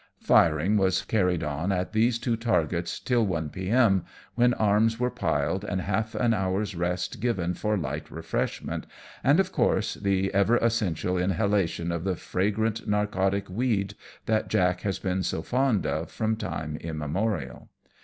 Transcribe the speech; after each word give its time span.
Firing 0.23 0.77
was 0.77 1.03
carried 1.03 1.43
on 1.43 1.71
at 1.71 1.93
these 1.93 2.17
two 2.17 2.35
targets 2.35 2.99
till 2.99 3.23
1 3.23 3.51
p.m.j 3.51 4.03
when 4.33 4.55
arms 4.55 4.99
were 4.99 5.11
piled, 5.11 5.63
and 5.63 5.81
half 5.81 6.15
an 6.15 6.33
hour's 6.33 6.73
rest 6.73 7.19
given 7.21 7.53
for 7.53 7.77
light 7.77 8.09
refreshment, 8.09 8.87
and, 9.23 9.39
of 9.39 9.51
course, 9.51 9.93
the 9.93 10.33
ever 10.33 10.57
essential 10.57 11.19
inhalation 11.19 11.91
of 11.91 12.03
the 12.03 12.15
fragrant 12.15 12.87
narcotic 12.87 13.47
weed 13.47 13.93
that 14.25 14.47
Jack 14.47 14.81
has 14.81 14.97
been 14.97 15.21
so 15.21 15.43
fond 15.43 15.85
of 15.85 16.09
from 16.09 16.35
time 16.35 16.77
immemorial. 16.77 17.69